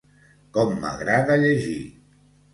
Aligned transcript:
Com 0.57 0.71
m'agrada 0.85 1.37
llegir! 1.45 1.79